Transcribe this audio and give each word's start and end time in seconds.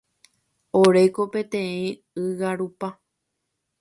Oreko 0.79 1.25
peteĩ 1.35 1.77
ygarupa. 2.25 2.95